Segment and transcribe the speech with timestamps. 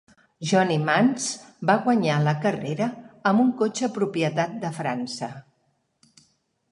[0.51, 1.25] Johnny Mantz
[1.71, 2.87] va guanyar la carrera
[3.33, 5.29] amb un cotxe propietat de França.